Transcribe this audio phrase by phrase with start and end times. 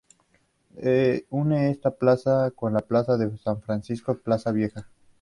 [1.29, 4.89] Une está plaza con la plaza de San Francisco o plaza Vieja.